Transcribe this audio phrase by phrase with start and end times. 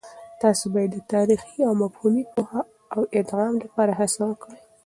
[0.41, 2.61] تاسې باید د تاريخي او مفهومي پوهه
[3.03, 4.59] د ادغام لپاره هڅه وکړئ.